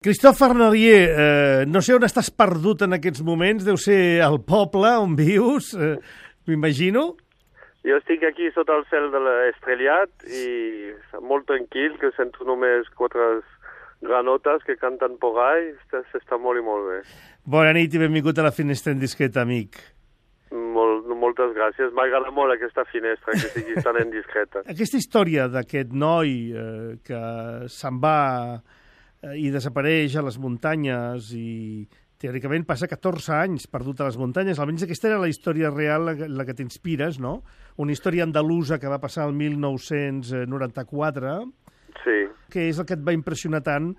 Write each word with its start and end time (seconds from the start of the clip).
Christophe 0.00 0.44
Arnalier, 0.44 1.10
eh, 1.10 1.64
no 1.66 1.80
sé 1.82 1.90
on 1.96 2.04
estàs 2.06 2.28
perdut 2.30 2.84
en 2.86 2.94
aquests 2.94 3.18
moments, 3.26 3.64
deu 3.66 3.74
ser 3.82 4.20
al 4.22 4.36
poble 4.46 4.92
on 4.94 5.16
vius, 5.18 5.72
eh, 5.74 5.96
m'imagino. 6.46 7.16
Jo 7.82 7.98
estic 7.98 8.22
aquí 8.22 8.46
sota 8.54 8.76
el 8.78 8.86
cel 8.92 9.10
de 9.10 9.18
l'estrellat 9.24 10.22
i 10.30 10.92
molt 11.18 11.48
tranquil, 11.50 11.98
que 11.98 12.12
sento 12.14 12.46
només 12.46 12.86
quatre 12.94 13.42
granotes 14.06 14.62
que 14.62 14.78
canten 14.78 15.18
por 15.18 15.42
ahí, 15.42 15.74
s'està 15.90 16.38
molt 16.38 16.62
i 16.62 16.62
molt 16.62 16.86
bé. 16.92 17.02
Bona 17.42 17.74
nit 17.74 17.90
i 17.90 17.98
benvingut 17.98 18.38
a 18.38 18.46
la 18.46 18.54
finestra 18.54 18.94
en 18.94 19.02
discreta, 19.02 19.42
amic. 19.42 19.82
Molt, 20.54 21.10
moltes 21.10 21.50
gràcies. 21.58 21.90
M'agrada 21.90 22.30
molt 22.30 22.54
aquesta 22.54 22.86
finestra, 22.86 23.34
que 23.34 23.50
sigui 23.50 23.82
tan 23.82 23.98
en 23.98 24.14
discreta. 24.14 24.62
Aquesta 24.78 25.02
història 25.02 25.50
d'aquest 25.50 25.90
noi 25.90 26.52
eh, 26.54 26.98
que 27.02 27.22
se'n 27.66 27.98
va 27.98 28.20
i 29.36 29.50
desapareix 29.50 30.16
a 30.16 30.22
les 30.22 30.38
muntanyes 30.38 31.32
i 31.34 31.86
teòricament 32.18 32.64
passa 32.66 32.88
14 32.90 33.32
anys 33.34 33.66
perdut 33.70 34.00
a 34.00 34.08
les 34.08 34.18
muntanyes. 34.18 34.58
Almenys 34.58 34.84
aquesta 34.86 35.08
era 35.10 35.20
la 35.22 35.30
història 35.30 35.70
real, 35.70 36.06
la, 36.06 36.28
la 36.28 36.46
que 36.46 36.54
t'inspires, 36.58 37.18
no? 37.22 37.42
Una 37.78 37.94
història 37.94 38.26
andalusa 38.26 38.78
que 38.82 38.90
va 38.90 39.00
passar 39.02 39.28
el 39.28 39.34
1994, 39.38 41.40
Sí, 42.04 42.18
que 42.52 42.68
és 42.68 42.78
el 42.78 42.86
que 42.86 42.94
et 42.94 43.02
va 43.02 43.14
impressionar 43.16 43.62
tant 43.66 43.90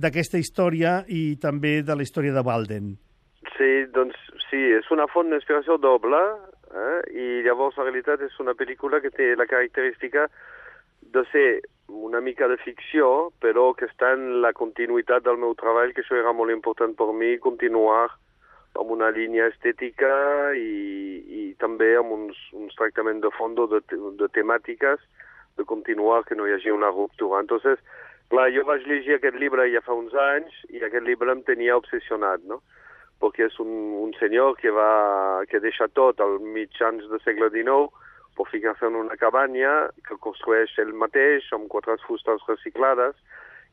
d'aquesta 0.00 0.38
història 0.40 1.02
i 1.08 1.36
també 1.36 1.82
de 1.84 1.96
la 1.96 2.06
història 2.06 2.32
de 2.32 2.40
Walden. 2.40 2.96
sí, 3.58 3.84
doncs 3.92 4.16
sí, 4.48 4.56
és 4.78 4.88
una 4.90 5.04
font 5.12 5.28
d'inspiració 5.28 5.76
doble 5.76 6.16
eh? 6.72 7.00
i 7.12 7.42
llavors 7.44 7.76
la 7.76 7.84
realitat 7.84 8.22
és 8.24 8.32
una 8.40 8.54
pel·lícula 8.56 9.02
que 9.04 9.10
té 9.10 9.34
la 9.36 9.46
característica 9.46 10.30
de 11.12 11.24
ser 11.32 11.60
una 11.92 12.20
mica 12.20 12.48
de 12.48 12.56
ficció, 12.64 13.30
però 13.40 13.72
que 13.76 13.86
està 13.90 14.12
en 14.16 14.40
la 14.42 14.52
continuïtat 14.56 15.24
del 15.26 15.38
meu 15.38 15.54
treball, 15.58 15.92
que 15.92 16.02
això 16.04 16.16
era 16.18 16.32
molt 16.32 16.52
important 16.54 16.96
per 16.96 17.12
mi, 17.12 17.36
continuar 17.38 18.08
amb 18.80 18.92
una 18.94 19.10
línia 19.12 19.50
estètica 19.52 20.12
i, 20.56 20.70
i 21.28 21.42
també 21.60 21.92
amb 22.00 22.14
uns, 22.16 22.38
uns 22.56 22.76
tractaments 22.78 23.22
de 23.24 23.30
fons 23.36 23.58
de, 23.70 23.82
de 24.20 24.28
temàtiques, 24.32 25.02
de 25.60 25.64
continuar, 25.68 26.22
que 26.24 26.34
no 26.34 26.46
hi 26.48 26.54
hagi 26.56 26.72
una 26.72 26.90
ruptura. 26.90 27.42
Entonces, 27.44 27.80
clar, 28.32 28.48
jo 28.54 28.64
vaig 28.64 28.86
llegir 28.88 29.18
aquest 29.18 29.36
llibre 29.36 29.68
ja 29.72 29.84
fa 29.84 29.92
uns 29.92 30.14
anys 30.16 30.54
i 30.72 30.80
aquest 30.80 31.04
llibre 31.04 31.34
em 31.34 31.42
tenia 31.44 31.76
obsessionat, 31.76 32.44
no? 32.48 32.62
Perquè 33.20 33.46
és 33.50 33.58
un, 33.62 33.70
un 34.00 34.16
senyor 34.18 34.56
que 34.58 34.72
va, 34.74 35.44
que 35.50 35.60
deixa 35.60 35.86
tot 35.92 36.20
al 36.24 36.40
mitjans 36.40 37.04
del 37.10 37.20
segle 37.22 37.52
XIX 37.52 37.92
per 38.36 38.48
ficar-se 38.50 38.86
en 38.88 38.96
una 38.96 39.16
cabanya 39.20 39.72
que 40.08 40.18
construeix 40.24 40.72
ell 40.80 40.92
mateix 40.96 41.48
amb 41.52 41.68
quatre 41.72 41.98
fustes 42.06 42.44
reciclades 42.48 43.16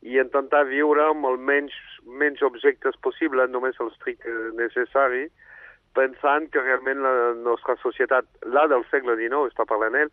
i 0.02 0.18
intentar 0.20 0.66
viure 0.70 1.04
amb 1.10 1.28
el 1.28 1.38
menys, 1.38 1.76
menys 2.06 2.42
objectes 2.46 2.96
possible, 3.04 3.48
només 3.52 3.80
el 3.84 3.92
stricte 3.98 4.32
necessari, 4.60 5.28
pensant 5.98 6.48
que 6.54 6.64
realment 6.64 7.02
la 7.04 7.14
nostra 7.36 7.76
societat, 7.84 8.28
la 8.46 8.68
del 8.72 8.86
segle 8.92 9.18
XIX, 9.20 9.50
està 9.52 9.66
parlant 9.68 9.98
ell, 10.00 10.12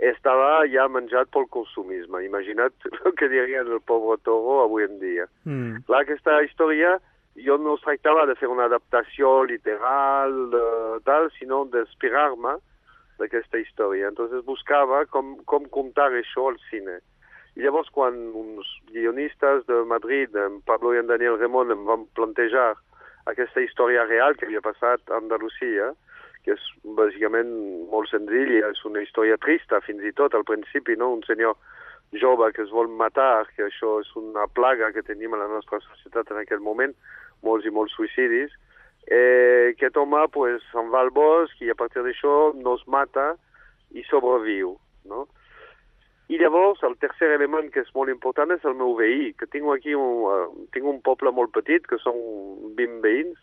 estava 0.00 0.64
ja 0.72 0.86
menjat 0.88 1.30
pel 1.34 1.46
consumisme. 1.52 2.24
Imagina't 2.24 2.88
el 3.04 3.14
que 3.18 3.28
dirien 3.28 3.68
el 3.68 3.82
pobre 3.86 4.18
toro 4.24 4.62
avui 4.64 4.86
en 4.88 4.98
dia. 5.02 5.28
Mm. 5.44 5.84
Clar, 5.86 6.02
aquesta 6.06 6.40
història 6.46 6.96
jo 7.44 7.56
no 7.60 7.76
es 7.76 7.84
tractava 7.84 8.26
de 8.26 8.34
fer 8.40 8.50
una 8.50 8.66
adaptació 8.66 9.44
literal, 9.48 10.34
de, 10.54 10.64
tal, 11.06 11.30
sinó 11.38 11.62
d'inspirar-me 11.70 12.58
d'aquesta 13.20 13.60
història. 13.60 14.10
Entonces 14.10 14.44
buscava 14.48 15.04
com, 15.12 15.36
com 15.44 15.68
contar 15.72 16.10
això 16.16 16.48
al 16.50 16.58
cine. 16.70 16.98
I 17.58 17.64
llavors 17.64 17.90
quan 17.94 18.16
uns 18.36 18.68
guionistes 18.92 19.66
de 19.68 19.82
Madrid, 19.90 20.36
en 20.36 20.60
Pablo 20.66 20.94
i 20.94 21.00
en 21.00 21.10
Daniel 21.10 21.38
Remon, 21.38 21.72
em 21.74 21.82
van 21.88 22.06
plantejar 22.18 22.72
aquesta 23.30 23.62
història 23.62 24.06
real 24.08 24.36
que 24.36 24.46
havia 24.46 24.62
passat 24.64 25.02
a 25.10 25.18
Andalusia, 25.18 25.90
que 26.44 26.54
és 26.56 26.62
bàsicament 26.96 27.50
molt 27.90 28.08
senzilla, 28.08 28.70
és 28.70 28.80
una 28.88 29.02
història 29.04 29.36
trista 29.42 29.82
fins 29.84 30.04
i 30.06 30.14
tot 30.16 30.34
al 30.34 30.46
principi, 30.48 30.96
no? 30.96 31.12
un 31.18 31.24
senyor 31.26 31.58
jove 32.16 32.48
que 32.54 32.62
es 32.64 32.72
vol 32.74 32.88
matar, 32.88 33.46
que 33.56 33.66
això 33.66 33.98
és 34.00 34.08
una 34.18 34.46
plaga 34.56 34.90
que 34.94 35.04
tenim 35.06 35.34
a 35.34 35.42
la 35.42 35.50
nostra 35.50 35.82
societat 35.84 36.32
en 36.32 36.40
aquell 36.42 36.62
moment, 36.64 36.94
molts 37.46 37.66
i 37.68 37.74
molts 37.74 37.94
suïcidis, 37.98 38.54
aquest 39.90 39.98
home 39.98 40.28
pues, 40.30 40.62
se'n 40.70 40.90
va 40.90 41.02
al 41.02 41.10
bosc 41.10 41.60
i 41.62 41.70
a 41.70 41.74
partir 41.74 42.02
d'això 42.02 42.54
no 42.54 42.76
es 42.78 42.86
mata 42.86 43.34
i 43.90 44.02
sobreviu. 44.06 44.76
No? 45.04 45.26
I 46.30 46.38
llavors 46.38 46.82
el 46.86 46.96
tercer 47.02 47.32
element 47.34 47.72
que 47.74 47.82
és 47.82 47.90
molt 47.94 48.10
important 48.10 48.50
és 48.54 48.64
el 48.64 48.76
meu 48.78 48.94
veí, 48.94 49.32
que 49.34 49.46
tinc 49.50 49.66
aquí 49.72 49.94
un, 49.94 50.22
uh, 50.30 50.66
tinc 50.72 50.86
un 50.86 51.00
poble 51.02 51.32
molt 51.32 51.50
petit, 51.50 51.82
que 51.86 51.98
són 51.98 52.14
20 52.78 53.00
veïns, 53.02 53.38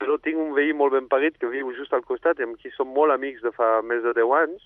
però 0.00 0.16
tinc 0.18 0.40
un 0.40 0.54
veí 0.56 0.72
molt 0.72 0.94
ben 0.96 1.08
parit 1.08 1.36
que 1.38 1.50
viu 1.52 1.74
just 1.76 1.92
al 1.92 2.06
costat 2.08 2.40
i 2.40 2.46
amb 2.46 2.56
qui 2.56 2.72
som 2.72 2.88
molt 2.88 3.12
amics 3.12 3.44
de 3.44 3.52
fa 3.52 3.82
més 3.84 4.00
de 4.02 4.14
10 4.16 4.32
anys, 4.38 4.64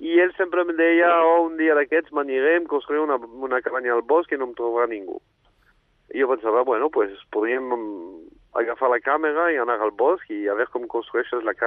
i 0.00 0.16
ell 0.18 0.32
sempre 0.38 0.64
em 0.64 0.72
deia, 0.78 1.12
oh, 1.22 1.44
un 1.50 1.58
dia 1.60 1.76
d'aquests 1.76 2.10
m'anirem, 2.16 2.64
construir 2.66 3.04
una, 3.04 3.20
una 3.20 3.60
cabanya 3.62 3.92
al 3.94 4.02
bosc 4.02 4.32
i 4.32 4.40
no 4.40 4.48
em 4.48 4.56
trobarà 4.56 4.88
ningú. 4.90 5.20
I 6.14 6.24
jo 6.24 6.32
pensava, 6.32 6.64
bueno, 6.64 6.88
pues 6.94 7.12
podríem 7.34 7.68
agafar 8.54 8.90
la 8.90 9.00
càmera 9.02 9.48
i 9.52 9.58
anar 9.58 9.78
al 9.82 9.90
bosc 9.98 10.30
i 10.30 10.44
a 10.48 10.54
veure 10.54 10.70
com 10.72 10.86
construeixes 10.90 11.42
la, 11.46 11.54
ca 11.54 11.62